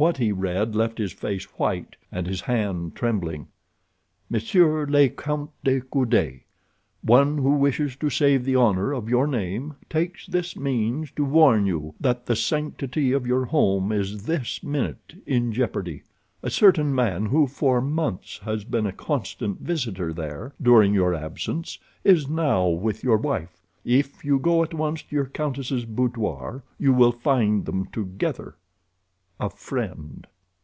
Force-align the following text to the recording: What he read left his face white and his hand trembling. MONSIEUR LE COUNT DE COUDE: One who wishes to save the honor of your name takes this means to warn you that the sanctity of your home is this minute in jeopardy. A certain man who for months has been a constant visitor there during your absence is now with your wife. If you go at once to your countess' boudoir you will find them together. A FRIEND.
What 0.00 0.18
he 0.18 0.30
read 0.30 0.76
left 0.76 0.98
his 0.98 1.12
face 1.12 1.42
white 1.58 1.96
and 2.12 2.28
his 2.28 2.42
hand 2.42 2.94
trembling. 2.94 3.48
MONSIEUR 4.30 4.86
LE 4.86 5.08
COUNT 5.08 5.50
DE 5.64 5.80
COUDE: 5.80 6.38
One 7.02 7.38
who 7.38 7.56
wishes 7.56 7.96
to 7.96 8.08
save 8.08 8.44
the 8.44 8.54
honor 8.54 8.92
of 8.92 9.08
your 9.08 9.26
name 9.26 9.74
takes 9.90 10.28
this 10.28 10.54
means 10.54 11.10
to 11.16 11.24
warn 11.24 11.66
you 11.66 11.96
that 12.00 12.26
the 12.26 12.36
sanctity 12.36 13.10
of 13.10 13.26
your 13.26 13.46
home 13.46 13.90
is 13.90 14.22
this 14.22 14.62
minute 14.62 15.20
in 15.26 15.52
jeopardy. 15.52 16.04
A 16.44 16.50
certain 16.50 16.94
man 16.94 17.26
who 17.26 17.48
for 17.48 17.80
months 17.80 18.38
has 18.44 18.62
been 18.62 18.86
a 18.86 18.92
constant 18.92 19.58
visitor 19.62 20.12
there 20.12 20.54
during 20.62 20.94
your 20.94 21.12
absence 21.12 21.76
is 22.04 22.28
now 22.30 22.68
with 22.68 23.02
your 23.02 23.16
wife. 23.16 23.66
If 23.84 24.24
you 24.24 24.38
go 24.38 24.62
at 24.62 24.74
once 24.74 25.02
to 25.02 25.16
your 25.16 25.26
countess' 25.26 25.84
boudoir 25.84 26.62
you 26.78 26.92
will 26.92 27.10
find 27.10 27.66
them 27.66 27.86
together. 27.86 28.54
A 29.40 29.48
FRIEND. 29.48 30.26